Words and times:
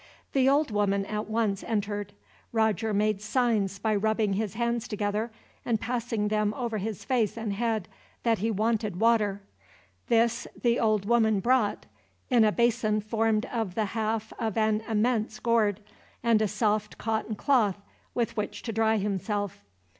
The 0.33 0.49
old 0.49 0.71
woman 0.71 1.05
at 1.05 1.29
once 1.29 1.63
entered. 1.63 2.13
Roger 2.51 2.91
made 2.91 3.21
signs, 3.21 3.77
by 3.77 3.93
rubbing 3.95 4.33
his 4.33 4.55
hands 4.55 4.87
together, 4.87 5.29
and 5.63 5.79
passing 5.79 6.29
them 6.29 6.55
over 6.55 6.79
his 6.79 7.03
face 7.05 7.37
and 7.37 7.53
head, 7.53 7.87
that 8.23 8.39
he 8.39 8.49
wanted 8.49 8.99
water. 8.99 9.43
This 10.07 10.47
the 10.59 10.79
old 10.79 11.05
woman 11.05 11.39
brought, 11.39 11.85
in 12.31 12.43
a 12.43 12.51
basin 12.51 12.99
formed 12.99 13.45
of 13.53 13.75
the 13.75 13.85
half 13.93 14.33
of 14.39 14.57
an 14.57 14.81
immense 14.89 15.39
gourd, 15.39 15.81
and 16.23 16.41
a 16.41 16.47
soft 16.47 16.97
cotton 16.97 17.35
cloth 17.35 17.77
with 18.15 18.35
which 18.35 18.63
to 18.63 18.73
dry 18.73 18.97
himself. 18.97 19.63